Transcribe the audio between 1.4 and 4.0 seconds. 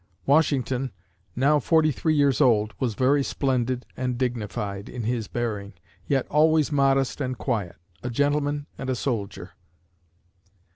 forty three years old, was very splendid